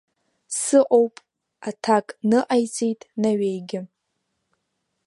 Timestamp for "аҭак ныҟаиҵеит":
1.69-3.01